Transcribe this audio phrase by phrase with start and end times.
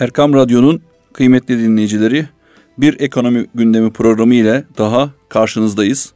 [0.00, 0.82] Erkam Radyo'nun
[1.12, 2.26] kıymetli dinleyicileri
[2.78, 6.12] bir ekonomi gündemi programı ile daha karşınızdayız.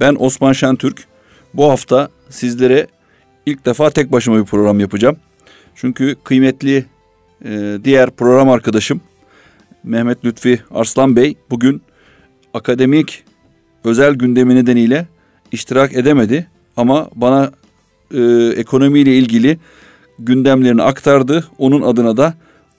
[0.00, 1.04] Ben Osman Şentürk.
[1.54, 2.86] Bu hafta sizlere
[3.46, 5.16] ilk defa tek başıma bir program yapacağım.
[5.74, 6.84] Çünkü kıymetli
[7.44, 9.00] e, diğer program arkadaşım
[9.84, 11.82] Mehmet Lütfi Arslan Bey bugün
[12.54, 13.24] akademik
[13.84, 15.06] özel gündemi nedeniyle
[15.52, 16.46] iştirak edemedi.
[16.76, 17.52] Ama bana
[18.14, 18.20] e,
[18.56, 19.58] ekonomiyle ilgili
[20.18, 21.44] gündemlerini aktardı.
[21.58, 22.34] Onun adına da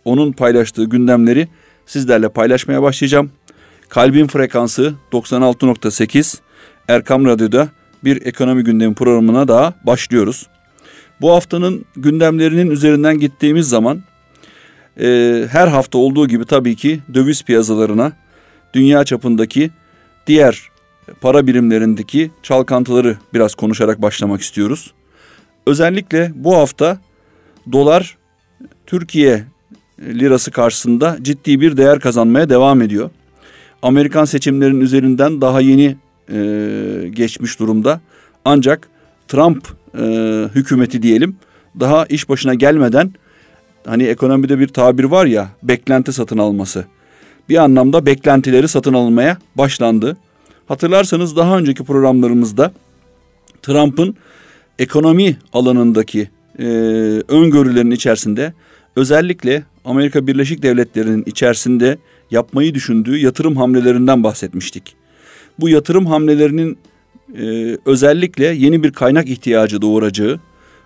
[0.05, 1.47] onun paylaştığı gündemleri
[1.85, 3.31] sizlerle paylaşmaya başlayacağım.
[3.89, 6.37] Kalbin frekansı 96.8
[6.87, 7.69] Erkam Radyo'da
[8.03, 10.47] bir ekonomi gündemi programına daha başlıyoruz.
[11.21, 14.03] Bu haftanın gündemlerinin üzerinden gittiğimiz zaman
[14.99, 18.11] e, her hafta olduğu gibi tabii ki döviz piyasalarına
[18.73, 19.71] dünya çapındaki
[20.27, 20.69] diğer
[21.21, 24.93] para birimlerindeki çalkantıları biraz konuşarak başlamak istiyoruz.
[25.65, 26.97] Özellikle bu hafta
[27.71, 28.17] dolar
[28.85, 29.43] Türkiye
[30.01, 33.09] lirası karşısında ciddi bir değer kazanmaya devam ediyor.
[33.81, 35.95] Amerikan seçimlerinin üzerinden daha yeni
[36.31, 38.01] e, geçmiş durumda.
[38.45, 38.89] Ancak
[39.27, 40.03] Trump e,
[40.55, 41.35] hükümeti diyelim
[41.79, 43.13] daha iş başına gelmeden
[43.85, 46.85] hani ekonomide bir tabir var ya beklenti satın alması.
[47.49, 50.17] Bir anlamda beklentileri satın almaya başlandı.
[50.67, 52.71] Hatırlarsanız daha önceki programlarımızda
[53.61, 54.15] Trump'ın
[54.79, 56.63] ekonomi alanındaki e,
[57.27, 58.53] öngörülerin içerisinde
[58.95, 61.97] özellikle Amerika Birleşik Devletleri'nin içerisinde
[62.31, 64.95] yapmayı düşündüğü yatırım hamlelerinden bahsetmiştik.
[65.59, 66.77] Bu yatırım hamlelerinin
[67.37, 70.39] e, özellikle yeni bir kaynak ihtiyacı doğuracağı,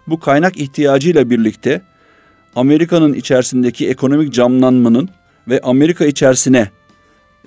[0.08, 1.82] bu kaynak ihtiyacıyla birlikte
[2.56, 5.10] Amerika'nın içerisindeki ekonomik camlanmanın
[5.48, 6.70] ve Amerika içerisine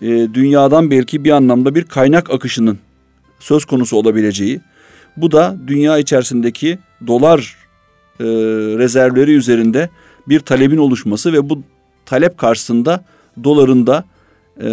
[0.03, 2.79] e, dünyadan belki bir anlamda bir kaynak akışının
[3.41, 4.61] söz konusu olabileceği,
[5.17, 7.57] bu da dünya içerisindeki dolar
[8.21, 8.25] e,
[8.79, 9.91] rezervleri üzerinde
[10.29, 11.63] bir talebin oluşması ve bu
[12.07, 13.05] talep karşısında
[13.45, 14.05] doların da
[14.61, 14.67] e,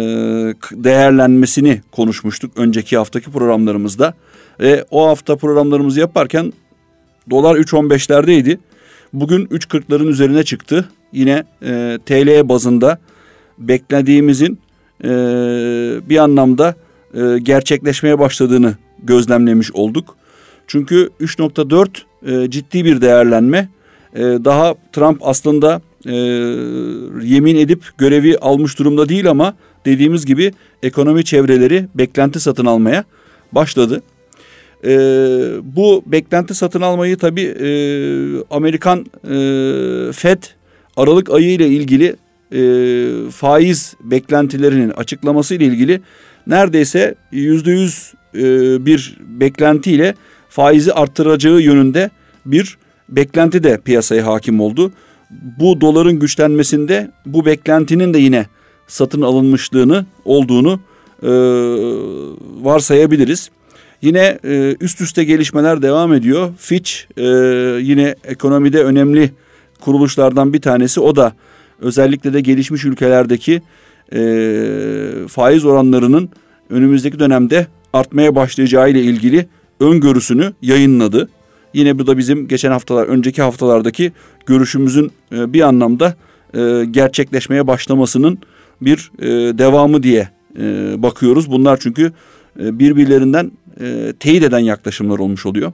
[0.72, 4.14] değerlenmesini konuşmuştuk önceki haftaki programlarımızda.
[4.60, 6.52] Ve o hafta programlarımızı yaparken
[7.30, 8.58] dolar 3.15'lerdeydi.
[9.12, 10.88] Bugün 3.40'ların üzerine çıktı.
[11.12, 12.98] Yine e, TL bazında
[13.58, 14.58] beklediğimizin
[15.04, 15.08] e,
[16.08, 16.74] bir anlamda
[17.14, 20.16] e, gerçekleşmeye başladığını gözlemlemiş olduk.
[20.66, 23.68] Çünkü 3.4 e, ciddi bir değerlenme.
[24.14, 26.14] E, daha Trump aslında e,
[27.26, 29.54] yemin edip görevi almış durumda değil ama
[29.86, 30.52] dediğimiz gibi
[30.82, 33.04] ekonomi çevreleri beklenti satın almaya
[33.52, 34.02] başladı.
[34.84, 34.90] E,
[35.62, 37.68] bu beklenti satın almayı tabii e,
[38.50, 40.42] Amerikan e, Fed
[40.96, 42.16] Aralık ayı ile ilgili
[42.52, 46.00] e, faiz beklentilerinin açıklaması ile ilgili
[46.46, 48.42] neredeyse yüzde yüz e,
[48.86, 50.14] bir beklentiyle
[50.48, 52.10] faizi arttıracağı yönünde
[52.46, 52.78] bir
[53.08, 54.92] beklenti de piyasaya hakim oldu.
[55.60, 58.46] Bu doların güçlenmesinde bu beklentinin de yine
[58.86, 60.80] satın alınmışlığını olduğunu
[61.22, 61.30] e,
[62.62, 63.50] varsayabiliriz.
[64.02, 66.50] Yine e, üst üste gelişmeler devam ediyor.
[66.58, 67.24] Fitch e,
[67.82, 69.30] yine ekonomide önemli
[69.80, 71.00] kuruluşlardan bir tanesi.
[71.00, 71.32] O da
[71.80, 73.62] özellikle de gelişmiş ülkelerdeki
[74.12, 74.20] e,
[75.28, 76.30] faiz oranlarının
[76.70, 79.46] önümüzdeki dönemde artmaya başlayacağı ile ilgili
[79.80, 81.28] öngörüsünü yayınladı.
[81.74, 84.12] Yine bu da bizim geçen haftalar, önceki haftalardaki
[84.46, 86.14] görüşümüzün e, bir anlamda
[86.54, 88.38] e, gerçekleşmeye başlamasının
[88.80, 90.28] bir e, devamı diye
[90.96, 91.50] bakıyoruz.
[91.50, 92.12] Bunlar çünkü
[92.56, 93.52] birbirlerinden
[94.20, 95.72] teyit eden yaklaşımlar olmuş oluyor.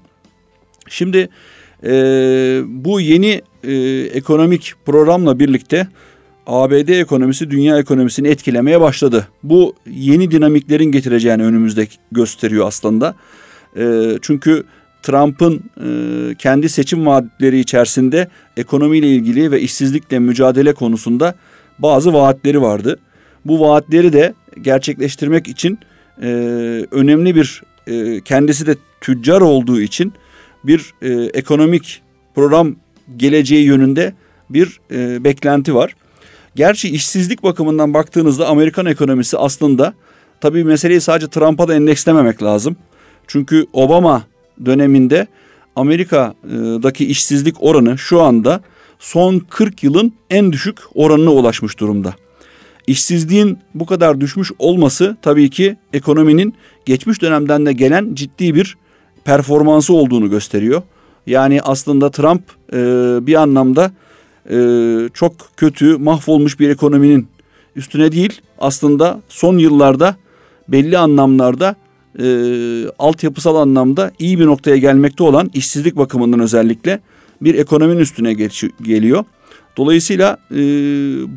[0.88, 1.28] Şimdi
[2.66, 3.42] bu yeni
[4.12, 5.88] ekonomik programla birlikte
[6.46, 9.28] ABD ekonomisi dünya ekonomisini etkilemeye başladı.
[9.42, 13.14] Bu yeni dinamiklerin getireceğini önümüzde gösteriyor aslında.
[14.22, 14.64] çünkü
[15.02, 21.34] Trump'ın e, kendi seçim vaatleri içerisinde ekonomiyle ilgili ve işsizlikle mücadele konusunda
[21.78, 22.98] bazı vaatleri vardı.
[23.44, 25.78] Bu vaatleri de gerçekleştirmek için
[26.22, 26.26] e,
[26.90, 30.12] önemli bir e, kendisi de tüccar olduğu için
[30.64, 30.94] bir
[31.34, 32.02] ekonomik
[32.34, 32.76] program
[33.16, 34.14] geleceği yönünde
[34.50, 34.80] bir
[35.24, 35.94] beklenti var.
[36.54, 39.94] Gerçi işsizlik bakımından baktığınızda Amerikan ekonomisi aslında
[40.40, 42.76] tabii meseleyi sadece Trump'a da endekslememek lazım.
[43.26, 44.22] Çünkü Obama
[44.66, 45.26] döneminde
[45.76, 48.60] Amerika'daki işsizlik oranı şu anda
[48.98, 52.14] son 40 yılın en düşük oranına ulaşmış durumda.
[52.86, 56.54] İşsizliğin bu kadar düşmüş olması tabii ki ekonominin
[56.86, 58.76] geçmiş dönemden de gelen ciddi bir
[59.24, 60.82] performansı olduğunu gösteriyor.
[61.26, 62.42] Yani aslında Trump
[62.72, 62.76] e,
[63.26, 63.92] bir anlamda
[64.50, 64.58] e,
[65.14, 67.28] çok kötü mahvolmuş bir ekonominin
[67.76, 70.16] üstüne değil aslında son yıllarda
[70.68, 71.76] belli anlamlarda
[72.18, 72.26] e,
[72.98, 77.00] altyapısal anlamda iyi bir noktaya gelmekte olan işsizlik bakımından özellikle
[77.40, 79.24] bir ekonominin üstüne geç, geliyor.
[79.76, 80.56] Dolayısıyla e,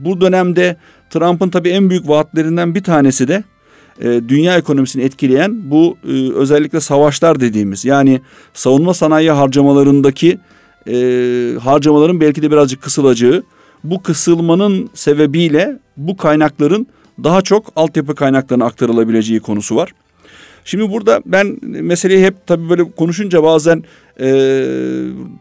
[0.06, 0.78] bu dönemde
[1.10, 3.44] Trump'ın tabii en büyük vaatlerinden bir tanesi de
[4.02, 8.22] e, dünya ekonomisini etkileyen bu e, özellikle savaşlar dediğimiz yani
[8.54, 10.40] savunma sanayi harcamalarındaki
[10.88, 10.96] e,
[11.62, 13.44] harcamaların belki de birazcık kısılacağı
[13.84, 16.88] bu kısılmanın sebebiyle bu kaynakların
[17.24, 19.94] daha çok altyapı kaynaklarına aktarılabileceği konusu var.
[20.66, 23.84] Şimdi burada ben meseleyi hep tabii böyle konuşunca bazen
[24.20, 24.26] e,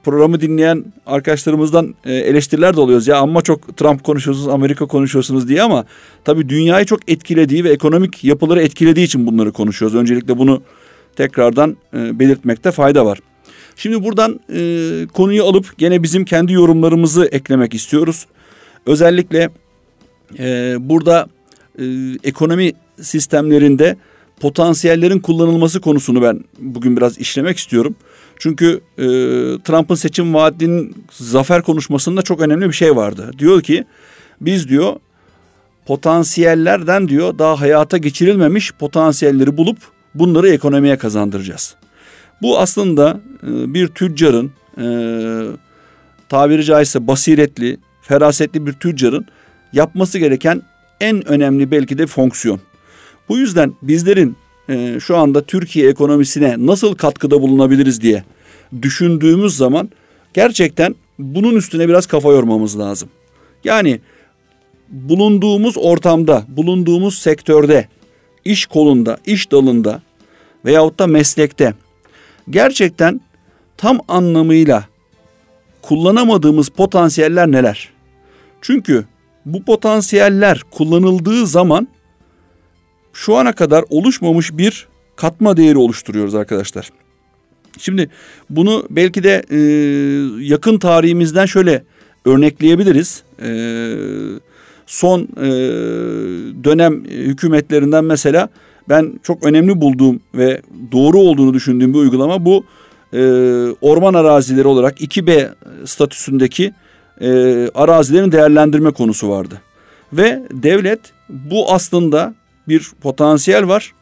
[0.04, 3.06] programı dinleyen arkadaşlarımızdan e, eleştiriler de oluyoruz.
[3.08, 5.84] Ya amma çok Trump konuşuyorsunuz, Amerika konuşuyorsunuz diye ama
[6.24, 9.96] tabii dünyayı çok etkilediği ve ekonomik yapıları etkilediği için bunları konuşuyoruz.
[9.96, 10.62] Öncelikle bunu
[11.16, 13.18] tekrardan e, belirtmekte fayda var.
[13.76, 18.26] Şimdi buradan e, konuyu alıp gene bizim kendi yorumlarımızı eklemek istiyoruz.
[18.86, 19.50] Özellikle
[20.38, 21.26] e, burada
[21.78, 21.84] e,
[22.24, 23.96] ekonomi sistemlerinde
[24.40, 27.94] potansiyellerin kullanılması konusunu ben bugün biraz işlemek istiyorum.
[28.38, 29.04] Çünkü e,
[29.64, 33.30] Trump'ın seçim vaadinin zafer konuşmasında çok önemli bir şey vardı.
[33.38, 33.84] Diyor ki
[34.40, 34.96] biz diyor
[35.86, 39.78] potansiyellerden diyor daha hayata geçirilmemiş potansiyelleri bulup
[40.14, 41.74] bunları ekonomiye kazandıracağız.
[42.42, 44.86] Bu aslında e, bir tüccarın e,
[46.28, 49.26] tabiri caizse basiretli, ferasetli bir tüccarın
[49.72, 50.62] yapması gereken
[51.00, 52.60] en önemli belki de fonksiyon.
[53.28, 54.36] Bu yüzden bizlerin
[54.68, 58.24] e, şu anda Türkiye ekonomisine nasıl katkıda bulunabiliriz diye
[58.82, 59.90] düşündüğümüz zaman
[60.34, 63.08] gerçekten bunun üstüne biraz kafa yormamız lazım.
[63.64, 64.00] Yani
[64.88, 67.88] bulunduğumuz ortamda, bulunduğumuz sektörde,
[68.44, 70.02] iş kolunda, iş dalında
[70.64, 71.74] veyahut da meslekte
[72.50, 73.20] gerçekten
[73.76, 74.84] tam anlamıyla
[75.82, 77.88] kullanamadığımız potansiyeller neler?
[78.60, 79.04] Çünkü
[79.46, 81.88] bu potansiyeller kullanıldığı zaman
[83.12, 86.90] şu ana kadar oluşmamış bir katma değeri oluşturuyoruz arkadaşlar.
[87.78, 88.10] Şimdi
[88.50, 89.58] bunu belki de e,
[90.44, 91.84] yakın tarihimizden şöyle
[92.24, 93.22] örnekleyebiliriz.
[93.42, 93.50] E,
[94.86, 95.48] son e,
[96.64, 98.48] dönem hükümetlerinden mesela
[98.88, 100.62] ben çok önemli bulduğum ve
[100.92, 102.64] doğru olduğunu düşündüğüm bir uygulama bu
[103.12, 103.20] e,
[103.80, 105.48] orman arazileri olarak 2B
[105.84, 106.72] statüsündeki
[107.20, 107.30] e,
[107.74, 109.60] arazilerin değerlendirme konusu vardı.
[110.12, 112.34] Ve devlet bu aslında
[112.68, 113.92] bir potansiyel var,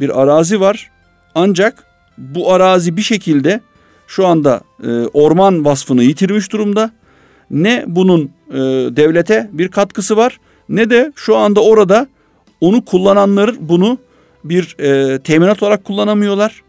[0.00, 0.90] bir arazi var.
[1.34, 1.84] Ancak
[2.18, 3.60] bu arazi bir şekilde
[4.06, 6.90] şu anda e, orman vasfını yitirmiş durumda.
[7.50, 8.56] Ne bunun e,
[8.96, 10.38] devlete bir katkısı var
[10.68, 12.06] ne de şu anda orada
[12.60, 13.98] onu kullananlar bunu
[14.44, 16.62] bir e, teminat olarak kullanamıyorlar.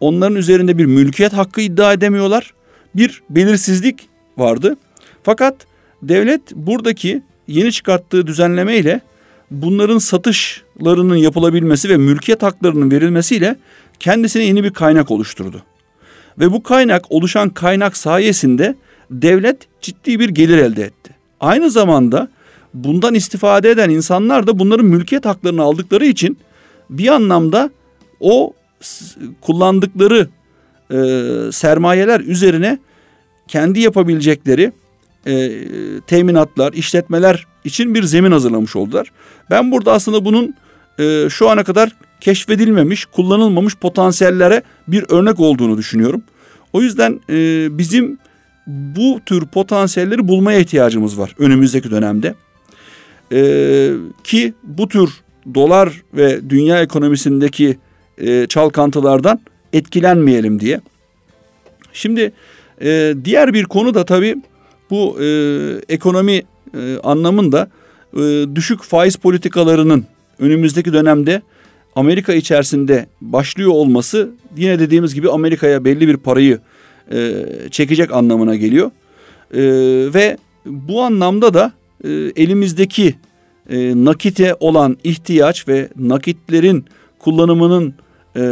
[0.00, 2.54] Onların üzerinde bir mülkiyet hakkı iddia edemiyorlar.
[2.94, 4.08] Bir belirsizlik
[4.38, 4.76] vardı.
[5.22, 5.54] Fakat
[6.02, 9.00] devlet buradaki yeni çıkarttığı düzenleme ile
[9.50, 13.56] bunların satışlarının yapılabilmesi ve mülkiyet haklarının verilmesiyle
[14.00, 15.62] kendisine yeni bir kaynak oluşturdu.
[16.38, 18.74] Ve bu kaynak oluşan kaynak sayesinde
[19.10, 21.10] devlet ciddi bir gelir elde etti.
[21.40, 22.28] Aynı zamanda
[22.74, 26.38] bundan istifade eden insanlar da bunların mülkiyet haklarını aldıkları için
[26.90, 27.70] bir anlamda
[28.20, 28.52] o
[29.40, 30.28] kullandıkları
[30.90, 30.98] e,
[31.52, 32.78] sermayeler üzerine
[33.48, 34.72] kendi yapabilecekleri
[35.26, 35.50] e,
[36.06, 39.12] teminatlar, işletmeler için bir zemin hazırlamış oldular.
[39.50, 40.54] Ben burada aslında bunun
[40.98, 46.22] e, şu ana kadar keşfedilmemiş, kullanılmamış potansiyellere bir örnek olduğunu düşünüyorum.
[46.72, 48.18] O yüzden e, bizim
[48.66, 52.34] bu tür potansiyelleri bulmaya ihtiyacımız var önümüzdeki dönemde.
[53.32, 53.92] E,
[54.24, 55.10] ki bu tür
[55.54, 57.78] dolar ve dünya ekonomisindeki
[58.18, 59.40] e, çalkantılardan
[59.72, 60.80] etkilenmeyelim diye.
[61.92, 62.32] Şimdi
[62.82, 64.36] e, diğer bir konu da tabii
[64.90, 65.26] bu e,
[65.88, 66.42] ekonomi
[66.74, 67.70] e, anlamında
[68.16, 70.04] e, düşük faiz politikalarının
[70.38, 71.42] önümüzdeki dönemde
[71.96, 76.58] Amerika içerisinde başlıyor olması yine dediğimiz gibi Amerika'ya belli bir parayı
[77.12, 78.90] e, çekecek anlamına geliyor.
[79.54, 79.60] E,
[80.14, 81.72] ve bu anlamda da
[82.04, 83.14] e, elimizdeki
[83.70, 86.84] e, nakite olan ihtiyaç ve nakitlerin
[87.18, 87.94] kullanımının
[88.38, 88.42] e,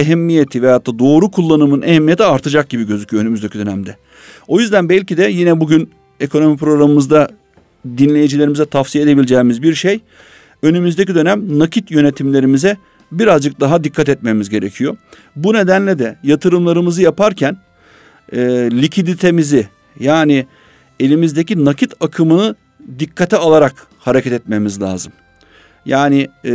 [0.00, 3.96] ehemmiyeti veyahut da doğru kullanımın ehemmiyeti artacak gibi gözüküyor önümüzdeki dönemde.
[4.48, 7.28] O yüzden belki de yine bugün ekonomi programımızda
[7.98, 10.00] dinleyicilerimize tavsiye edebileceğimiz bir şey
[10.62, 12.76] önümüzdeki dönem nakit yönetimlerimize
[13.12, 14.96] birazcık daha dikkat etmemiz gerekiyor.
[15.36, 17.56] Bu nedenle de yatırımlarımızı yaparken
[18.32, 18.38] e,
[18.70, 19.68] likiditemizi
[20.00, 20.46] yani
[21.00, 22.54] elimizdeki nakit akımını
[22.98, 25.12] dikkate alarak hareket etmemiz lazım.
[25.86, 26.52] Yani e,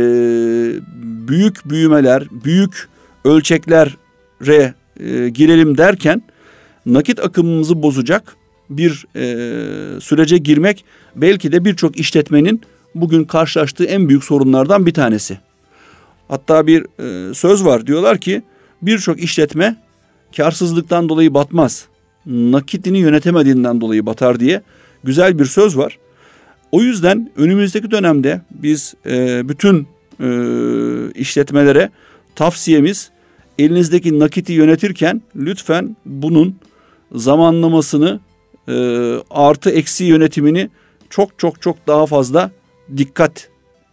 [1.28, 2.88] büyük büyümeler, büyük
[3.24, 6.22] ölçeklere e, girelim derken
[6.86, 8.36] nakit akımımızı bozacak
[8.70, 10.84] bir e, sürece girmek
[11.16, 12.62] belki de birçok işletmenin
[12.94, 15.38] bugün karşılaştığı en büyük sorunlardan bir tanesi.
[16.28, 18.42] Hatta bir e, söz var diyorlar ki
[18.82, 19.76] birçok işletme
[20.36, 21.86] karsızlıktan dolayı batmaz.
[22.26, 24.62] Nakitini yönetemediğinden dolayı batar diye
[25.04, 25.98] güzel bir söz var.
[26.72, 29.86] O yüzden önümüzdeki dönemde biz e, bütün
[30.20, 30.28] e,
[31.14, 31.90] işletmelere
[32.34, 33.10] tavsiyemiz
[33.58, 36.56] elinizdeki nakiti yönetirken lütfen bunun
[37.12, 38.20] zamanlamasını
[38.68, 38.74] e,
[39.30, 40.70] artı eksi yönetimini
[41.10, 42.50] çok çok çok daha fazla
[42.96, 43.48] dikkat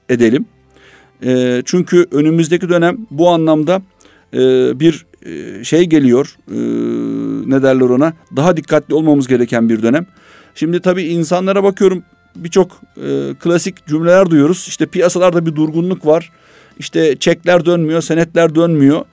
[0.10, 0.46] edelim.
[1.26, 3.82] E, çünkü önümüzdeki dönem bu anlamda
[4.34, 4.40] e,
[4.80, 6.38] bir e, şey geliyor.
[6.52, 6.58] E,
[7.50, 8.14] ne derler ona?
[8.36, 10.06] Daha dikkatli olmamız gereken bir dönem.
[10.56, 12.04] Şimdi tabii insanlara bakıyorum
[12.36, 14.66] birçok e, klasik cümleler duyuyoruz.
[14.68, 16.32] İşte piyasalarda bir durgunluk var.
[16.80, 19.06] İşte çekler dönmüyor, senetler dönmüyor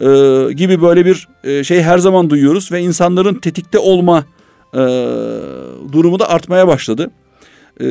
[0.00, 4.24] e, gibi böyle bir e, şey her zaman duyuyoruz ve insanların tetikte olma
[4.74, 4.78] e,
[5.92, 7.10] durumu da artmaya başladı.
[7.80, 7.86] E,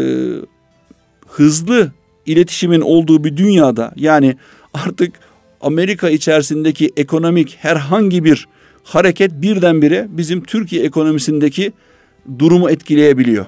[1.27, 1.91] hızlı
[2.25, 4.37] iletişimin olduğu bir dünyada yani
[4.73, 5.13] artık
[5.61, 8.47] Amerika içerisindeki ekonomik herhangi bir
[8.83, 11.73] hareket birdenbire bizim Türkiye ekonomisindeki
[12.39, 13.45] durumu etkileyebiliyor.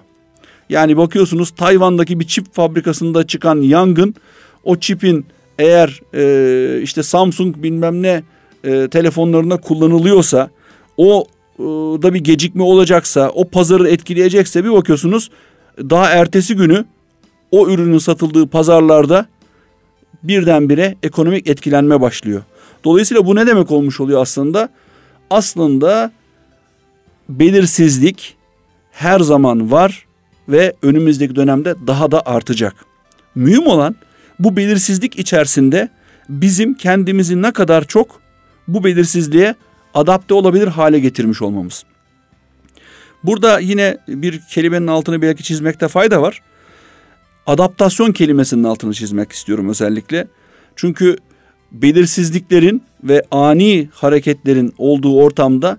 [0.70, 4.16] Yani bakıyorsunuz Tayvan'daki bir çip fabrikasında çıkan yangın
[4.64, 5.26] o çipin
[5.60, 8.24] eğer e, işte Samsung bilmem ne
[8.64, 10.50] e, telefonlarında kullanılıyorsa
[10.98, 11.26] o
[11.60, 11.64] e,
[12.02, 15.30] da bir gecikme olacaksa o pazarı etkileyecekse bir bakıyorsunuz
[15.78, 16.86] daha ertesi günü
[17.52, 19.26] o ürünün satıldığı pazarlarda
[20.24, 22.42] birdenbire ekonomik etkilenme başlıyor.
[22.84, 24.70] Dolayısıyla bu ne demek olmuş oluyor aslında?
[25.30, 26.12] Aslında
[27.30, 28.36] belirsizlik
[28.92, 30.06] her zaman var
[30.50, 32.76] ve önümüzdeki dönemde daha da artacak.
[33.36, 33.96] Mühim olan
[34.40, 35.90] bu belirsizlik içerisinde
[36.30, 38.22] bizim kendimizi ne kadar çok
[38.68, 39.56] bu belirsizliğe
[39.94, 41.84] adapte olabilir hale getirmiş olmamız.
[43.24, 46.42] Burada yine bir kelimenin altını belki çizmekte fayda var.
[47.48, 50.28] Adaptasyon kelimesinin altını çizmek istiyorum özellikle.
[50.76, 51.18] Çünkü
[51.72, 55.78] belirsizliklerin ve ani hareketlerin olduğu ortamda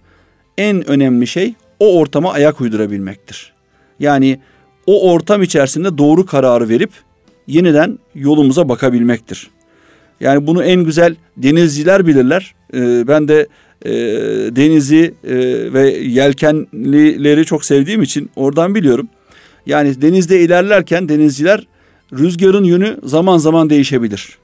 [0.59, 3.53] en önemli şey o ortama ayak uydurabilmektir.
[3.99, 4.41] Yani
[4.90, 6.90] o ortam içerisinde doğru kararı verip
[7.47, 9.50] yeniden yolumuza bakabilmektir.
[10.20, 12.54] Yani bunu en güzel denizciler bilirler.
[12.75, 13.47] Ee, ben de
[13.85, 13.90] e,
[14.56, 15.37] denizi e,
[15.73, 19.09] ve yelkenlileri çok sevdiğim için oradan biliyorum.
[19.66, 21.66] Yani denizde ilerlerken denizciler
[22.12, 24.38] rüzgarın yönü zaman zaman değişebilir.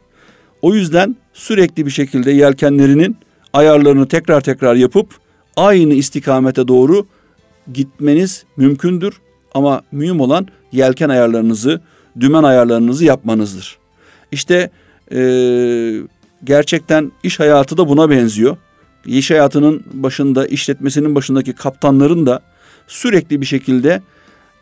[0.63, 3.17] O yüzden sürekli bir şekilde yelkenlerinin
[3.53, 5.09] ayarlarını tekrar tekrar yapıp
[5.57, 7.07] aynı istikamete doğru
[7.73, 9.15] gitmeniz mümkündür.
[9.57, 11.81] Ama mühim olan yelken ayarlarınızı,
[12.21, 13.79] dümen ayarlarınızı yapmanızdır.
[14.33, 14.71] İşte
[15.13, 15.21] e,
[16.45, 18.57] gerçekten iş hayatı da buna benziyor.
[19.07, 22.41] İş hayatının başında, işletmesinin başındaki kaptanların da
[22.87, 24.03] sürekli bir şekilde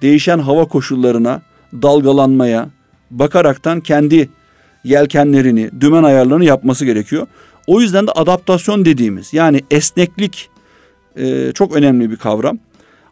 [0.03, 2.69] değişen hava koşullarına, dalgalanmaya
[3.11, 4.29] bakaraktan kendi
[4.85, 7.27] yelkenlerini, dümen ayarlarını yapması gerekiyor.
[7.67, 10.51] O yüzden de adaptasyon dediğimiz yani esneklik
[11.17, 12.59] e, çok önemli bir kavram.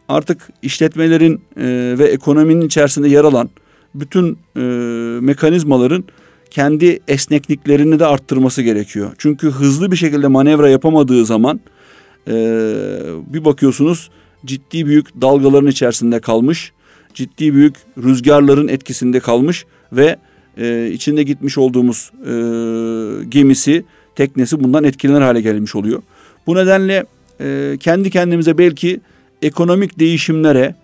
[0.09, 3.49] Artık işletmelerin e, ve ekonominin içerisinde yer alan
[3.95, 4.59] bütün e,
[5.21, 6.03] mekanizmaların
[6.49, 9.11] kendi esnekliklerini de arttırması gerekiyor.
[9.17, 11.59] Çünkü hızlı bir şekilde manevra yapamadığı zaman
[12.27, 12.33] e,
[13.33, 14.09] bir bakıyorsunuz
[14.45, 16.71] ciddi büyük dalgaların içerisinde kalmış,
[17.13, 20.17] ciddi büyük rüzgarların etkisinde kalmış ve
[20.57, 22.33] e, içinde gitmiş olduğumuz e,
[23.29, 23.83] gemisi,
[24.15, 26.01] teknesi bundan etkilenir hale gelmiş oluyor.
[26.47, 27.05] Bu nedenle
[27.41, 28.99] e, kendi kendimize belki
[29.43, 30.75] ekonomik değişimlere,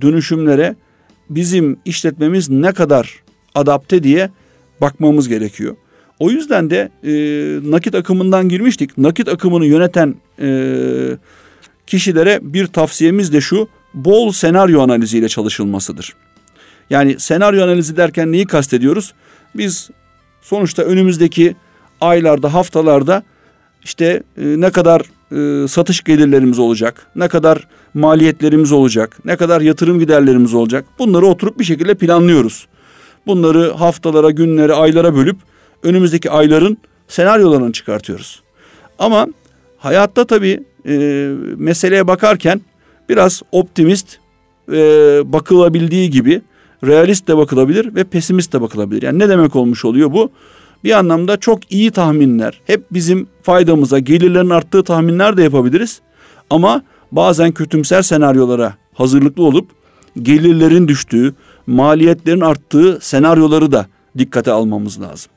[0.00, 0.76] dönüşümlere
[1.30, 3.22] bizim işletmemiz ne kadar
[3.54, 4.30] adapte diye
[4.80, 5.76] bakmamız gerekiyor.
[6.18, 7.12] O yüzden de e,
[7.70, 8.98] nakit akımından girmiştik.
[8.98, 10.48] Nakit akımını yöneten e,
[11.86, 13.68] kişilere bir tavsiyemiz de şu.
[13.94, 16.14] Bol senaryo analiziyle çalışılmasıdır.
[16.90, 19.14] Yani senaryo analizi derken neyi kastediyoruz?
[19.54, 19.90] Biz
[20.42, 21.56] sonuçta önümüzdeki
[22.00, 23.22] aylarda, haftalarda
[23.84, 30.00] işte e, ne kadar e, satış gelirlerimiz olacak, ne kadar maliyetlerimiz olacak, ne kadar yatırım
[30.00, 30.84] giderlerimiz olacak.
[30.98, 32.66] Bunları oturup bir şekilde planlıyoruz.
[33.26, 35.36] Bunları haftalara, günlere, aylara bölüp
[35.82, 38.42] önümüzdeki ayların senaryolarını çıkartıyoruz.
[38.98, 39.26] Ama
[39.78, 40.94] hayatta tabii e,
[41.56, 42.60] meseleye bakarken
[43.08, 44.18] biraz optimist
[44.72, 44.78] e,
[45.24, 46.42] bakılabildiği gibi
[46.84, 49.02] realist de bakılabilir ve pesimist de bakılabilir.
[49.02, 50.30] Yani ne demek olmuş oluyor bu?
[50.84, 56.00] Bir anlamda çok iyi tahminler, hep bizim faydamıza, gelirlerin arttığı tahminler de yapabiliriz.
[56.50, 56.82] Ama
[57.16, 59.70] bazen kötümser senaryolara hazırlıklı olup
[60.22, 61.34] gelirlerin düştüğü,
[61.66, 63.86] maliyetlerin arttığı senaryoları da
[64.18, 65.30] dikkate almamız lazım.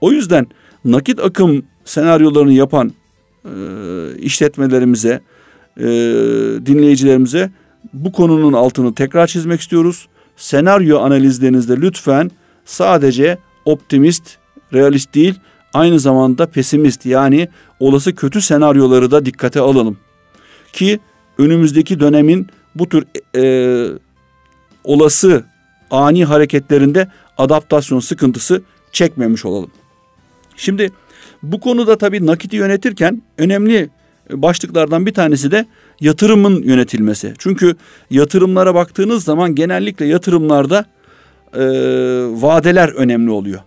[0.00, 0.46] O yüzden
[0.84, 2.92] nakit akım senaryolarını yapan
[3.44, 3.50] e,
[4.18, 5.20] işletmelerimize,
[5.76, 5.84] e,
[6.66, 7.50] dinleyicilerimize
[7.92, 10.08] bu konunun altını tekrar çizmek istiyoruz.
[10.36, 12.30] Senaryo analizlerinizde lütfen
[12.64, 14.36] sadece optimist,
[14.72, 15.34] realist değil,
[15.74, 17.48] aynı zamanda pesimist yani
[17.80, 19.96] olası kötü senaryoları da dikkate alalım.
[20.72, 21.00] Ki
[21.38, 23.04] önümüzdeki dönemin bu tür
[23.36, 23.98] e,
[24.84, 25.44] olası
[25.90, 27.08] ani hareketlerinde
[27.38, 28.62] adaptasyon sıkıntısı
[28.92, 29.70] çekmemiş olalım.
[30.56, 30.90] Şimdi
[31.42, 33.90] bu konuda tabii nakiti yönetirken önemli
[34.30, 35.66] başlıklardan bir tanesi de
[36.00, 37.34] yatırımın yönetilmesi.
[37.38, 37.76] Çünkü
[38.10, 40.84] yatırımlara baktığınız zaman genellikle yatırımlarda
[41.54, 41.62] e,
[42.42, 43.60] vadeler önemli oluyor.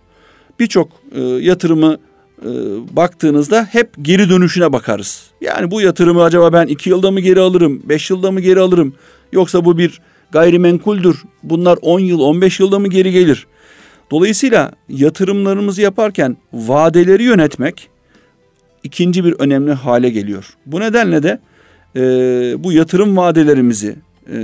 [0.60, 1.98] Birçok e, yatırımı
[2.42, 2.48] e,
[2.96, 5.30] baktığınızda hep geri dönüşüne bakarız.
[5.40, 8.94] Yani bu yatırımı acaba ben iki yılda mı geri alırım, beş yılda mı geri alırım?
[9.32, 10.00] Yoksa bu bir
[10.30, 11.22] gayrimenkuldür.
[11.42, 13.46] Bunlar on yıl, on beş yılda mı geri gelir?
[14.10, 17.88] Dolayısıyla yatırımlarımızı yaparken vadeleri yönetmek
[18.82, 20.56] ikinci bir önemli hale geliyor.
[20.66, 21.40] Bu nedenle de
[21.96, 22.00] e,
[22.64, 23.96] bu yatırım vadelerimizi
[24.32, 24.38] e,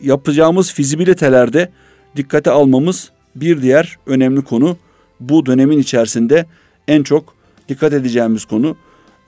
[0.00, 1.68] yapacağımız fizibilitelerde
[2.16, 4.76] dikkate almamız bir diğer önemli konu.
[5.20, 6.46] Bu dönemin içerisinde
[6.88, 7.34] en çok
[7.68, 8.76] dikkat edeceğimiz konu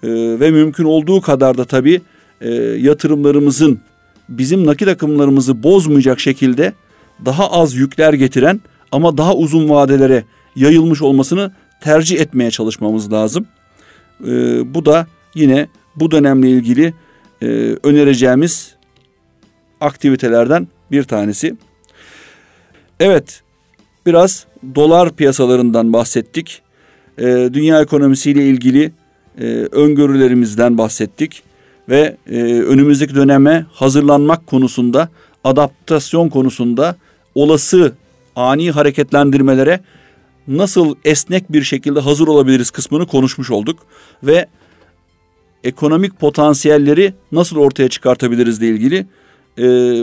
[0.03, 0.09] e,
[0.41, 2.01] ve mümkün olduğu kadar da tabii
[2.41, 3.81] e, yatırımlarımızın
[4.29, 6.73] bizim nakit akımlarımızı bozmayacak şekilde
[7.25, 8.61] daha az yükler getiren
[8.93, 10.25] ama daha uzun vadelere
[10.57, 13.47] yayılmış olmasını tercih etmeye çalışmamız lazım.
[14.27, 14.31] E,
[14.75, 16.95] bu da yine bu dönemle ilgili
[17.43, 17.47] e,
[17.83, 18.75] önereceğimiz
[19.81, 21.57] aktivitelerden bir tanesi.
[23.01, 23.43] Evet,
[24.07, 26.63] biraz dolar piyasalarından bahsettik.
[27.19, 28.93] E, dünya ekonomisiyle ilgili
[29.39, 31.43] e, öngörülerimizden bahsettik
[31.89, 35.09] ve e, önümüzdeki döneme hazırlanmak konusunda,
[35.45, 36.97] adaptasyon konusunda
[37.35, 37.93] olası
[38.37, 39.81] ani hareketlendirmelere
[40.49, 43.79] nasıl esnek bir şekilde hazır olabiliriz kısmını konuşmuş olduk
[44.23, 44.47] ve
[45.65, 49.07] ekonomik potansiyelleri nasıl ortaya çıkartabiliriz ile ilgili
[49.59, 49.63] e,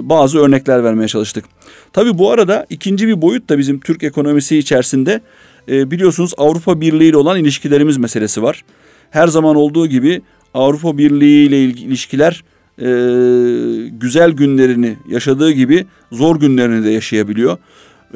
[0.09, 1.45] bazı örnekler vermeye çalıştık.
[1.93, 5.21] Tabii bu arada ikinci bir boyut da bizim Türk ekonomisi içerisinde
[5.69, 8.63] e, biliyorsunuz Avrupa Birliği ile olan ilişkilerimiz meselesi var.
[9.11, 10.21] Her zaman olduğu gibi
[10.53, 12.43] Avrupa Birliği ile ilişkiler
[12.79, 12.87] e,
[13.87, 17.57] güzel günlerini yaşadığı gibi zor günlerini de yaşayabiliyor.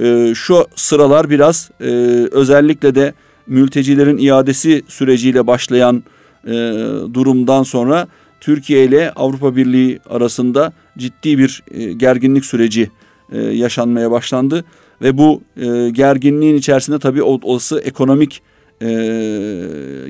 [0.01, 1.85] E, şu sıralar biraz e,
[2.31, 3.13] özellikle de
[3.47, 6.03] mültecilerin iadesi süreciyle başlayan
[6.47, 6.51] e,
[7.13, 8.07] durumdan sonra
[8.41, 12.89] Türkiye ile Avrupa Birliği arasında ciddi bir e, gerginlik süreci
[13.31, 14.65] e, yaşanmaya başlandı
[15.01, 18.41] ve bu e, gerginliğin içerisinde tabii olası ekonomik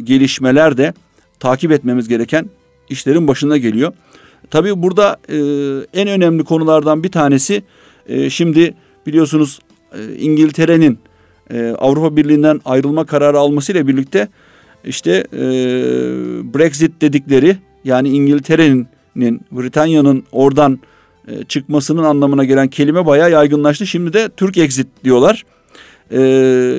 [0.04, 0.94] gelişmeler de
[1.40, 2.50] takip etmemiz gereken
[2.90, 3.94] işlerin başına geliyor.
[4.50, 5.18] Tabii burada
[5.94, 7.64] en önemli konulardan bir tanesi
[8.30, 8.74] şimdi
[9.06, 9.60] biliyorsunuz
[10.20, 11.00] İngiltere'nin
[11.78, 14.28] Avrupa Birliği'nden ayrılma kararı almasıyla birlikte
[14.86, 15.24] işte
[16.54, 20.80] Brexit dedikleri yani İngiltere'nin Britanya'nın oradan
[21.28, 23.88] e, çıkmasının anlamına gelen kelime bayağı yaygınlaştı.
[23.88, 25.46] Şimdi de Türk exit diyorlar.
[26.12, 26.22] E,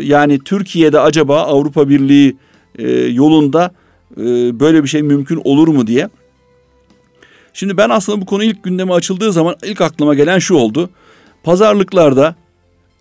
[0.03, 2.37] yani Türkiye'de acaba Avrupa Birliği
[2.79, 3.71] e, yolunda
[4.17, 4.25] e,
[4.61, 6.09] böyle bir şey mümkün olur mu diye.
[7.53, 10.91] Şimdi ben aslında bu konu ilk gündeme açıldığı zaman ilk aklıma gelen şu oldu.
[11.43, 12.35] Pazarlıklarda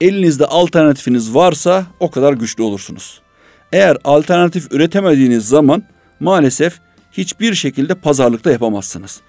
[0.02, 3.22] elinizde alternatifiniz varsa o kadar güçlü olursunuz.
[3.72, 5.84] Eğer alternatif üretemediğiniz zaman
[6.20, 6.80] maalesef
[7.12, 9.22] hiçbir şekilde pazarlıkta yapamazsınız.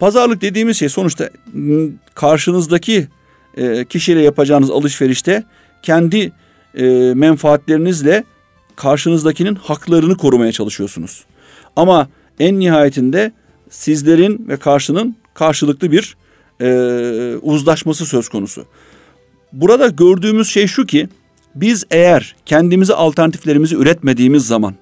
[0.00, 1.30] Pazarlık dediğimiz şey sonuçta
[2.14, 3.08] karşınızdaki
[3.56, 5.44] e, kişiyle yapacağınız alışverişte
[5.82, 6.32] kendi
[6.74, 8.24] e, menfaatlerinizle
[8.76, 11.24] karşınızdakinin haklarını korumaya çalışıyorsunuz.
[11.76, 12.08] Ama
[12.40, 13.32] en nihayetinde
[13.70, 16.16] sizlerin ve karşının karşılıklı bir
[16.60, 18.64] e, uzlaşması söz konusu.
[19.52, 21.08] Burada gördüğümüz şey şu ki
[21.54, 24.74] biz eğer kendimize alternatiflerimizi üretmediğimiz zaman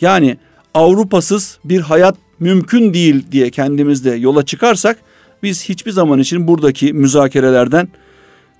[0.00, 0.36] yani
[0.74, 4.98] Avrupasız bir hayat mümkün değil diye kendimizde yola çıkarsak
[5.42, 7.88] biz hiçbir zaman için buradaki müzakerelerden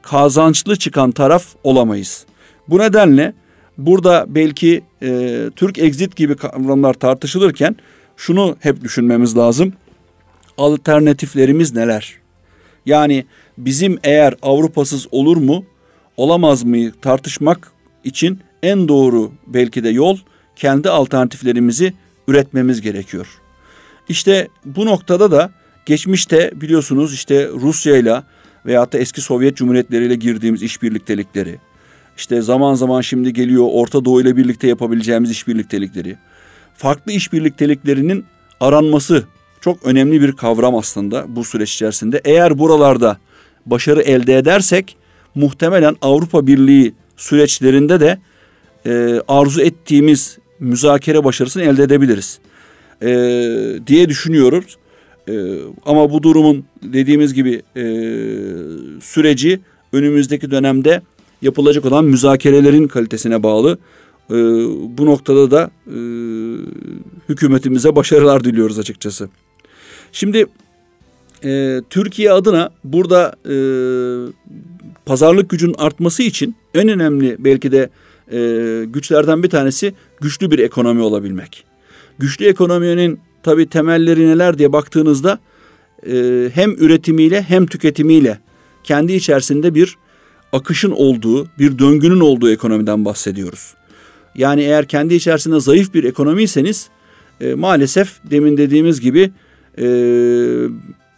[0.03, 2.27] kazançlı çıkan taraf olamayız.
[2.68, 3.35] Bu nedenle
[3.79, 7.77] burada belki e, Türk exit gibi kavramlar tartışılırken
[8.16, 9.73] şunu hep düşünmemiz lazım.
[10.59, 12.14] Alternatiflerimiz neler?
[12.87, 13.25] Yani
[13.59, 15.64] bizim eğer Avrupasız olur mu,
[16.16, 17.73] olamaz mı tartışmak
[18.05, 20.18] için en doğru belki de yol
[20.59, 21.94] kendi alternatiflerimizi
[22.29, 23.27] üretmemiz gerekiyor.
[24.09, 25.51] İşte bu noktada da
[25.87, 28.23] geçmişte biliyorsunuz işte Rusya ile
[28.66, 31.59] veyahut da eski Sovyet Cumhuriyetleriyle girdiğimiz işbirliktelikleri,
[32.16, 36.16] işte zaman zaman şimdi geliyor Orta Doğu ile birlikte yapabileceğimiz işbirliktelikleri,
[36.77, 38.25] farklı işbirlikteliklerinin
[38.61, 39.25] aranması
[39.61, 42.21] çok önemli bir kavram aslında bu süreç içerisinde.
[42.25, 43.18] Eğer buralarda
[43.66, 44.97] başarı elde edersek
[45.35, 48.18] muhtemelen Avrupa Birliği süreçlerinde de
[48.87, 52.38] e, arzu ettiğimiz müzakere başarısını elde edebiliriz
[53.03, 53.09] e,
[53.87, 54.77] diye düşünüyoruz.
[55.29, 55.33] E,
[55.87, 57.85] ama bu durumun dediğimiz gibi e,
[59.03, 59.61] süreci
[59.92, 61.03] önümüzdeki dönemde
[61.42, 63.79] yapılacak olan müzakerelerin kalitesine bağlı.
[64.31, 64.35] E,
[64.99, 65.99] bu noktada da e,
[67.29, 69.29] hükümetimize başarılar diliyoruz açıkçası.
[70.12, 70.47] Şimdi
[71.44, 73.57] e, Türkiye adına burada e,
[75.07, 77.90] pazarlık gücün artması için en önemli belki de
[78.33, 81.64] e, güçlerden bir tanesi güçlü bir ekonomi olabilmek.
[82.19, 85.38] Güçlü ekonominin tabi temelleri neler diye baktığınızda
[86.07, 88.38] e, hem üretimiyle hem tüketimiyle
[88.85, 89.97] kendi içerisinde bir
[90.53, 93.75] akışın olduğu, bir döngünün olduğu ekonomiden bahsediyoruz.
[94.35, 96.88] Yani eğer kendi içerisinde zayıf bir ekonomiyseniz
[97.41, 99.31] e, maalesef demin dediğimiz gibi
[99.79, 99.87] e,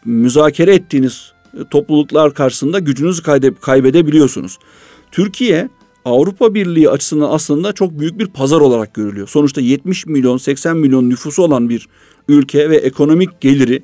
[0.04, 1.32] müzakere ettiğiniz
[1.70, 3.22] topluluklar karşısında gücünüzü
[3.60, 4.58] kaybedebiliyorsunuz.
[5.12, 5.68] Türkiye
[6.04, 9.28] Avrupa Birliği açısından aslında çok büyük bir pazar olarak görülüyor.
[9.28, 11.88] Sonuçta 70 milyon 80 milyon nüfusu olan bir
[12.28, 13.82] ülke ve ekonomik geliri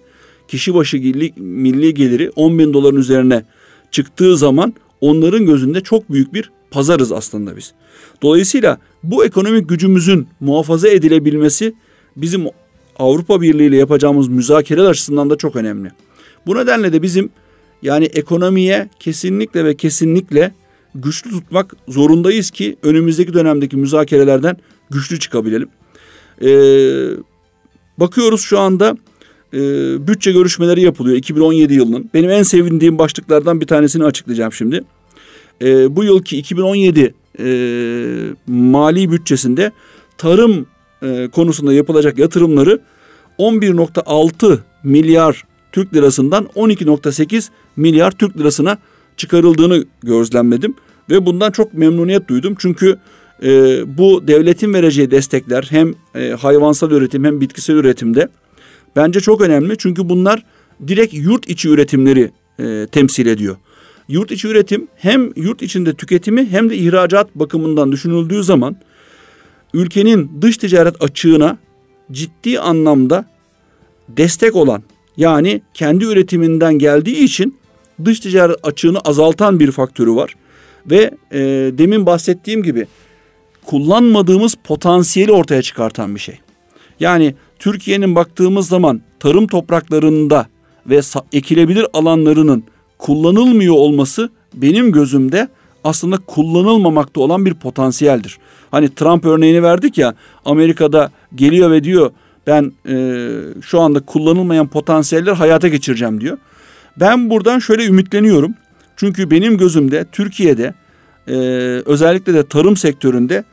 [0.49, 0.97] kişi başı
[1.37, 3.45] milli geliri 10 bin doların üzerine
[3.91, 7.73] çıktığı zaman onların gözünde çok büyük bir pazarız aslında biz.
[8.23, 11.75] Dolayısıyla bu ekonomik gücümüzün muhafaza edilebilmesi
[12.17, 12.47] bizim
[12.99, 15.91] Avrupa Birliği ile yapacağımız müzakereler açısından da çok önemli.
[16.47, 17.31] Bu nedenle de bizim
[17.83, 20.55] yani ekonomiye kesinlikle ve kesinlikle
[21.03, 24.57] güçlü tutmak zorundayız ki önümüzdeki dönemdeki müzakerelerden
[24.91, 25.69] güçlü çıkabilelim.
[26.43, 26.49] Ee,
[27.99, 28.97] bakıyoruz şu anda
[29.55, 29.59] e,
[30.09, 32.11] bütçe görüşmeleri yapılıyor 2017 yılının.
[32.15, 34.85] Benim en sevindiğim başlıklardan bir tanesini açıklayacağım şimdi.
[35.63, 37.47] E, bu yılki 2017 e,
[38.47, 39.73] mali bütçesinde
[40.19, 40.67] tarım
[41.03, 42.81] e, konusunda yapılacak yatırımları
[43.39, 48.79] 11.6 milyar Türk lirasından 12.8 milyar Türk lirasına
[49.17, 50.75] çıkarıldığını gözlemledim
[51.11, 52.55] ve bundan çok memnuniyet duydum.
[52.59, 52.97] Çünkü
[53.43, 53.49] e,
[53.99, 58.29] bu devletin vereceği destekler hem e, hayvansal üretim hem bitkisel üretimde
[58.97, 59.79] bence çok önemli.
[59.79, 60.45] Çünkü bunlar
[60.89, 63.57] direkt yurt içi üretimleri e, temsil ediyor.
[64.09, 68.77] Yurt içi üretim hem yurt içinde tüketimi hem de ihracat bakımından düşünüldüğü zaman
[69.75, 71.59] ülkenin dış ticaret açığına
[72.13, 73.25] ciddi anlamda
[74.09, 74.83] destek olan
[75.17, 77.59] yani kendi üretiminden geldiği için
[78.05, 80.35] dış ticaret açığını azaltan bir faktörü var.
[80.87, 81.39] Ve e,
[81.79, 82.87] demin bahsettiğim gibi
[83.65, 86.39] kullanmadığımız potansiyeli ortaya çıkartan bir şey.
[87.01, 90.47] Yani Türkiye'nin baktığımız zaman tarım topraklarında
[90.87, 91.01] ve
[91.33, 92.65] ekilebilir alanlarının
[92.99, 95.49] kullanılmıyor olması benim gözümde
[95.85, 98.39] aslında kullanılmamakta olan bir potansiyeldir.
[98.71, 102.11] Hani Trump örneğini verdik ya Amerika'da geliyor ve diyor
[102.47, 103.27] ben e,
[103.63, 106.39] şu anda kullanılmayan potansiyeller hayata geçireceğim diyor.
[107.01, 108.55] Ben buradan şöyle ümitleniyorum.
[108.97, 110.75] Çünkü benim gözümde Türkiye'de
[111.29, 111.35] e,
[111.87, 113.45] özellikle de tarım sektöründe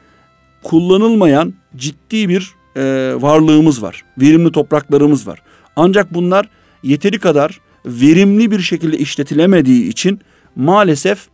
[0.63, 2.81] kullanılmayan ciddi bir e,
[3.21, 4.03] varlığımız var.
[4.17, 5.41] Verimli topraklarımız var.
[5.75, 6.49] Ancak bunlar
[6.83, 10.19] yeteri kadar verimli bir şekilde işletilemediği için
[10.55, 11.27] maalesef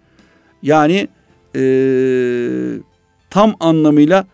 [0.64, 1.08] yani
[1.56, 1.62] e,
[3.30, 4.28] tam anlamıyla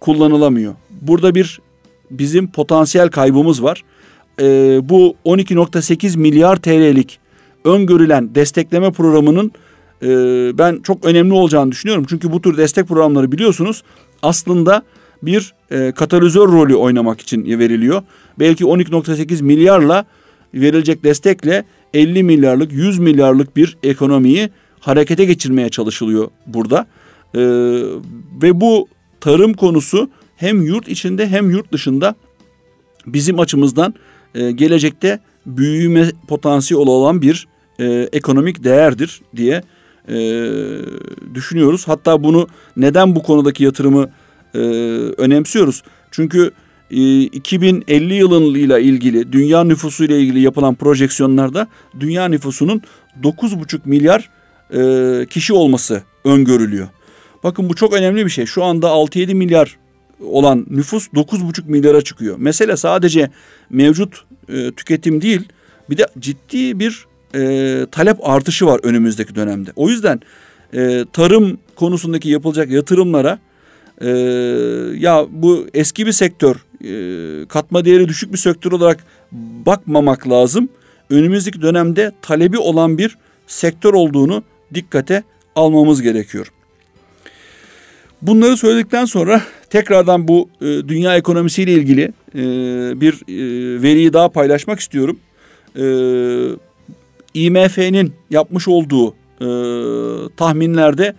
[0.00, 0.74] kullanılamıyor.
[0.90, 1.60] Burada bir
[2.10, 3.84] bizim potansiyel kaybımız var.
[4.40, 4.44] E,
[4.88, 7.18] bu 12.8 milyar TL'lik
[7.64, 9.52] öngörülen destekleme programının
[10.02, 10.08] e,
[10.58, 12.06] ben çok önemli olacağını düşünüyorum.
[12.08, 13.82] Çünkü bu tür destek programları biliyorsunuz
[14.22, 14.82] aslında
[15.22, 18.02] bir e, katalizör rolü oynamak için veriliyor.
[18.38, 20.04] Belki 12.8 milyarla
[20.54, 24.50] verilecek destekle 50 milyarlık 100 milyarlık bir ekonomiyi
[24.80, 26.86] harekete geçirmeye çalışılıyor burada.
[27.34, 27.40] E,
[28.42, 28.88] ve bu
[29.20, 32.14] tarım konusu hem yurt içinde hem yurt dışında
[33.06, 33.94] bizim açımızdan
[34.34, 37.46] e, gelecekte büyüme potansiyeli olan bir
[37.80, 39.62] e, ekonomik değerdir diye
[40.08, 40.16] e,
[41.34, 41.88] düşünüyoruz.
[41.88, 44.10] Hatta bunu neden bu konudaki yatırımı
[44.54, 44.58] e,
[45.18, 45.82] önemsiyoruz?
[46.10, 46.50] Çünkü
[46.90, 51.66] e, 2050 yılıyla ilgili dünya nüfusuyla ilgili yapılan projeksiyonlarda
[52.00, 52.82] dünya nüfusunun
[53.22, 54.30] 9,5 milyar
[54.74, 56.88] e, kişi olması öngörülüyor.
[57.44, 58.46] Bakın bu çok önemli bir şey.
[58.46, 59.76] Şu anda 6-7 milyar
[60.24, 62.36] olan nüfus 9,5 milyara çıkıyor.
[62.38, 63.30] Mesele sadece
[63.70, 65.48] mevcut e, tüketim değil
[65.90, 69.70] bir de ciddi bir e, talep artışı var önümüzdeki dönemde.
[69.76, 70.20] O yüzden
[70.74, 73.38] e, tarım konusundaki yapılacak yatırımlara
[74.00, 74.08] e,
[74.98, 79.04] ya bu eski bir sektör e, katma değeri düşük bir sektör olarak
[79.66, 80.68] bakmamak lazım.
[81.10, 84.42] Önümüzdeki dönemde talebi olan bir sektör olduğunu
[84.74, 85.22] dikkate
[85.56, 86.52] almamız gerekiyor.
[88.22, 92.42] Bunları söyledikten sonra tekrardan bu e, dünya ekonomisiyle ilgili e,
[93.00, 95.18] bir e, veriyi daha paylaşmak istiyorum.
[95.76, 95.84] E,
[97.34, 99.48] IMF'nin yapmış olduğu e,
[100.36, 101.14] tahminlerde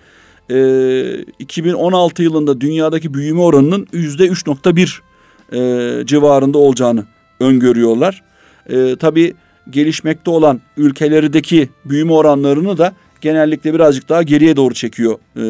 [0.52, 7.06] e, 2016 yılında dünyadaki büyüme oranının yüzde 3.1 e, civarında olacağını
[7.40, 8.24] öngörüyorlar.
[8.70, 9.34] E, tabii
[9.70, 15.44] gelişmekte olan ülkelerdeki büyüme oranlarını da genellikle birazcık daha geriye doğru çekiyor e,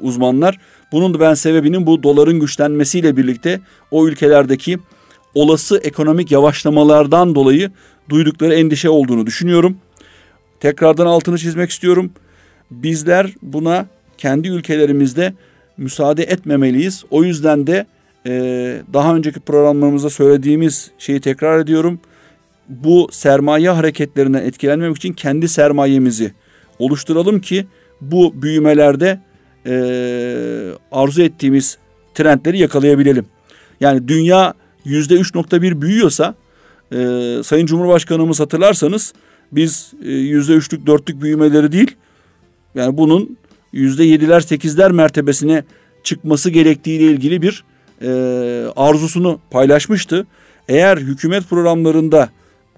[0.00, 0.58] uzmanlar.
[0.92, 3.60] Bunun da ben sebebinin bu doların güçlenmesiyle birlikte
[3.90, 4.78] o ülkelerdeki
[5.34, 7.70] olası ekonomik yavaşlamalardan dolayı
[8.08, 9.76] duydukları endişe olduğunu düşünüyorum.
[10.60, 12.10] Tekrardan altını çizmek istiyorum.
[12.70, 13.86] Bizler buna
[14.18, 15.32] kendi ülkelerimizde
[15.76, 17.04] müsaade etmemeliyiz.
[17.10, 17.86] O yüzden de
[18.26, 18.32] e,
[18.92, 22.00] daha önceki programlarımızda söylediğimiz şeyi tekrar ediyorum.
[22.68, 26.32] Bu sermaye hareketlerinden etkilenmemek için kendi sermayemizi
[26.78, 27.66] oluşturalım ki
[28.00, 29.20] bu büyümelerde
[29.66, 29.72] e,
[30.92, 31.78] arzu ettiğimiz
[32.14, 33.26] trendleri yakalayabilelim.
[33.80, 36.34] Yani dünya yüzde 3.1 büyüyorsa
[36.92, 36.96] e,
[37.44, 39.12] Sayın Cumhurbaşkanımız hatırlarsanız
[39.52, 41.96] biz e, yüzde üçlük dörtlük büyümeleri değil
[42.74, 43.36] yani bunun
[43.72, 45.64] yüzde yediler sekizler mertebesine
[46.04, 47.64] çıkması gerektiğiyle ilgili bir
[48.02, 48.08] e,
[48.76, 50.26] arzusunu paylaşmıştı.
[50.68, 52.28] Eğer hükümet programlarında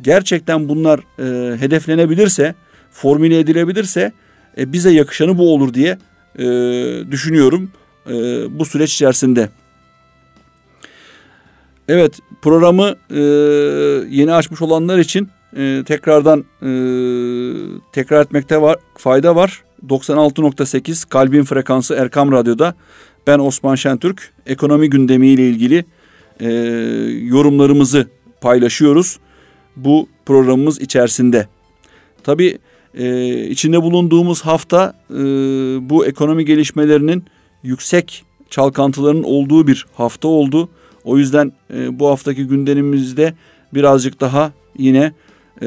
[0.03, 2.55] gerçekten bunlar e, hedeflenebilirse,
[2.91, 4.13] formüle edilebilirse
[4.59, 5.99] e, bize yakışanı bu olur diye
[6.39, 6.45] e,
[7.11, 7.71] düşünüyorum
[8.07, 8.13] e,
[8.59, 9.49] bu süreç içerisinde.
[11.89, 13.21] Evet programı e,
[14.11, 16.71] yeni açmış olanlar için e, tekrardan e,
[17.93, 19.63] tekrar etmekte var fayda var.
[19.89, 22.75] 96.8 Kalbin Frekansı Erkam Radyo'da
[23.27, 25.85] ben Osman Şentürk ekonomi gündemiyle ilgili
[26.41, 26.53] e,
[27.23, 28.07] yorumlarımızı
[28.41, 29.19] paylaşıyoruz
[29.77, 31.49] bu programımız içerisinde.
[32.25, 32.59] Tabii
[32.95, 35.15] e, içinde bulunduğumuz hafta e,
[35.91, 37.25] bu ekonomi gelişmelerinin
[37.63, 40.69] yüksek çalkantıların olduğu bir hafta oldu.
[41.05, 43.35] O yüzden e, bu haftaki gündemimizde
[43.75, 45.13] birazcık daha yine
[45.63, 45.67] e,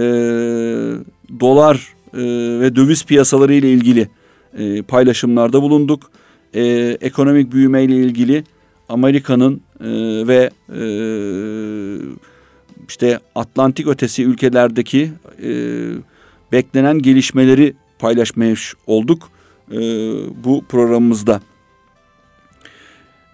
[1.39, 2.19] dolar e,
[2.59, 4.09] ve döviz piyasaları ile ilgili
[4.57, 6.11] e, paylaşımlarda bulunduk.
[6.53, 6.63] E,
[7.01, 8.43] ekonomik büyüme ile ilgili
[8.89, 9.87] Amerika'nın e,
[10.27, 10.83] ve e,
[12.87, 15.11] işte Atlantik ötesi ülkelerdeki
[15.43, 15.49] e,
[16.53, 19.29] beklenen gelişmeleri paylaşmış olduk
[19.71, 19.77] e,
[20.43, 21.41] bu programımızda.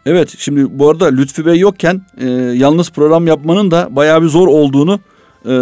[0.06, 4.48] Evet şimdi bu arada Lütfü Bey yokken e, yalnız program yapmanın da bayağı bir zor
[4.48, 5.00] olduğunu
[5.46, 5.54] e,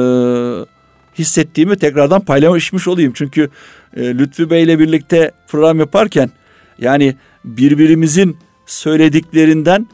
[1.20, 3.12] hissettiğimi tekrardan paylaşmış olayım.
[3.16, 3.50] Çünkü
[3.96, 6.30] e, Lütfü Bey ile birlikte program yaparken
[6.80, 7.16] yani
[7.46, 9.88] birbirimizin söylediklerinden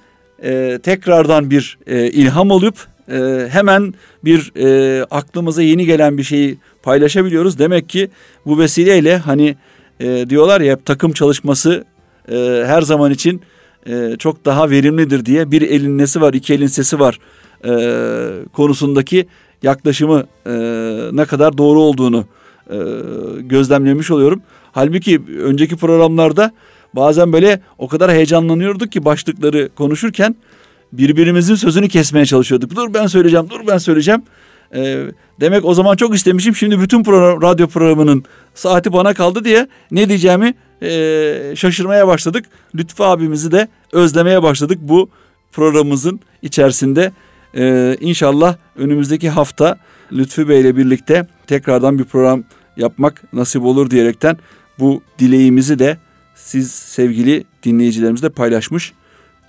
[0.44, 6.58] e, tekrardan bir e, ilham olup e, hemen bir e, aklımıza yeni gelen bir şeyi
[6.84, 7.60] paylaşabiliyoruz.
[7.60, 8.10] Demek ki
[8.46, 9.56] bu vesileyle hani
[10.00, 11.86] e, diyorlar ya takım çalışması
[12.32, 13.42] e, her zaman için
[13.88, 17.20] e, çok daha verimlidir diye bir elin nesi var iki elin sesi var
[17.66, 17.72] e,
[18.54, 19.28] konusundaki
[19.64, 20.52] yaklaşımı e,
[21.12, 22.26] ne kadar doğru olduğunu
[22.70, 22.78] e,
[23.40, 24.42] gözlemlemiş oluyorum.
[24.72, 26.52] Halbuki önceki programlarda
[26.96, 30.36] bazen böyle o kadar heyecanlanıyorduk ki başlıkları konuşurken
[30.98, 32.76] birbirimizin sözünü kesmeye çalışıyorduk.
[32.76, 34.22] Dur ben söyleyeceğim, dur ben söyleyeceğim.
[34.76, 35.06] E,
[35.40, 36.56] demek o zaman çok istemişim.
[36.56, 42.46] Şimdi bütün program, radyo programının saati bana kaldı diye ne diyeceğimi e, şaşırmaya başladık.
[42.76, 45.10] Lütfü abimizi de özlemeye başladık bu
[45.52, 47.12] programımızın içerisinde.
[47.58, 49.78] E, inşallah önümüzdeki hafta
[50.12, 52.44] Lütfü Bey ile birlikte tekrardan bir program
[52.78, 54.38] yapmak nasip olur diyerekten
[54.80, 55.98] bu dileğimizi de
[56.36, 58.94] siz sevgili dinleyicilerimizle paylaşmış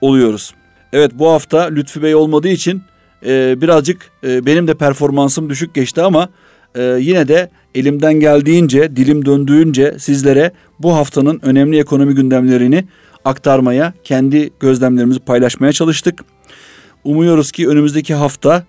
[0.01, 0.55] oluyoruz.
[0.95, 2.83] Evet bu hafta Lütfü Bey olmadığı için
[3.27, 6.29] e, birazcık e, benim de performansım düşük geçti ama
[6.75, 12.85] e, yine de elimden geldiğince, dilim döndüğünce sizlere bu haftanın önemli ekonomi gündemlerini
[13.25, 16.25] aktarmaya, kendi gözlemlerimizi paylaşmaya çalıştık.
[17.05, 18.65] Umuyoruz ki önümüzdeki hafta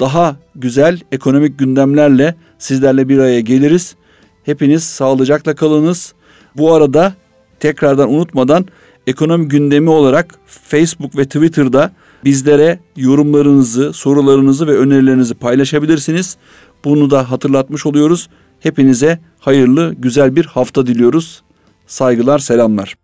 [0.00, 3.96] daha güzel ekonomik gündemlerle sizlerle bir araya geliriz.
[4.44, 6.14] Hepiniz sağlıcakla kalınız.
[6.56, 7.14] Bu arada
[7.60, 8.66] tekrardan unutmadan
[9.06, 11.92] ekonomi gündemi olarak Facebook ve Twitter'da
[12.24, 16.36] bizlere yorumlarınızı, sorularınızı ve önerilerinizi paylaşabilirsiniz.
[16.84, 18.28] Bunu da hatırlatmış oluyoruz.
[18.60, 21.42] Hepinize hayırlı, güzel bir hafta diliyoruz.
[21.86, 22.96] Saygılar, selamlar.